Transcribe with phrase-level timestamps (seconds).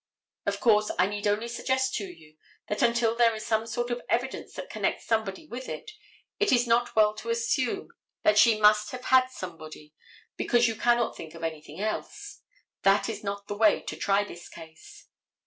[0.47, 2.35] Of course, I need only suggest to you
[2.69, 5.91] that until there is some sort of evidence that connects somebody with it,
[6.39, 7.89] it is not well to assume
[8.23, 9.93] that she must have had somebody,
[10.37, 12.39] because you cannot think of anything else.
[12.81, 15.05] That is not the way to try this case.